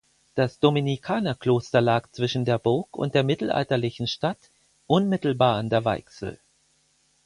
[0.33, 4.49] Das Dominikanerkloster lag zwischen der Burg und der mittelalterlichen Stadt
[4.87, 6.39] unmittelbar an der Weichsel.